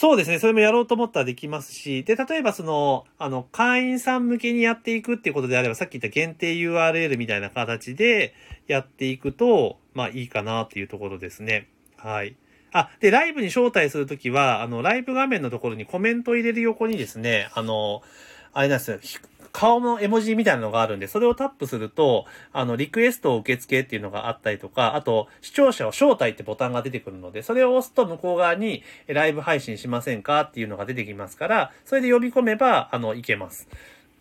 [0.00, 0.38] そうですね。
[0.38, 8.32] それもやろうと思ったらできますし、で、例えばその、あの、会員さん向けにやっていくっていうことであれば、さっき言った限定 URL みたいな形で
[8.66, 11.68] やっていくと、まあいいかなっていうところですね。
[11.98, 12.34] はい。
[12.72, 18.00] あ、で、ライブに招待するときは、あの、ライブ画面のところにコメントを入れる横にですね、あの、
[18.54, 18.98] あれなんですよ、
[19.52, 33.68] 顔の絵文字みたいなのがあるんで、それをタップすると、あの、リクエストを受付っていうのがあったりとか、あと、視聴者を招待ってボタンが出てくるので、それを押すと向こう側に、ライブ配信しませんかっていうのが出てきますから、それで呼び込めば、あの、いけます。